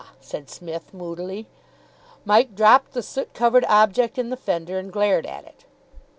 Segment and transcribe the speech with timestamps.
[0.19, 1.45] said Psmith moodily.
[2.25, 5.65] Mike dropped the soot covered object in the fender, and glared at it.